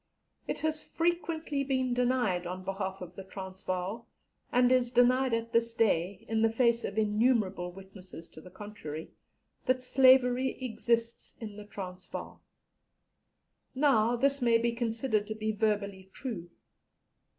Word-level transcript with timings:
It 0.47 0.61
has 0.61 0.81
frequently 0.81 1.63
been 1.63 1.93
denied 1.93 2.47
on 2.47 2.63
behalf 2.65 3.01
of 3.01 3.13
the 3.15 3.23
Transvaal, 3.23 4.07
and 4.51 4.71
is 4.71 4.89
denied 4.89 5.31
at 5.35 5.53
this 5.53 5.75
day, 5.75 6.25
in 6.27 6.41
the 6.41 6.49
face 6.49 6.83
of 6.83 6.97
innumerable 6.97 7.71
witnesses 7.71 8.27
to 8.29 8.41
the 8.41 8.49
contrary, 8.49 9.11
that 9.67 9.83
slavery 9.83 10.57
exists 10.59 11.35
in 11.39 11.55
the 11.55 11.65
Transvaal. 11.65 12.41
Now, 13.75 14.15
this 14.15 14.41
may 14.41 14.57
be 14.57 14.71
considered 14.71 15.27
to 15.27 15.35
be 15.35 15.51
verbally 15.51 16.09
true. 16.11 16.49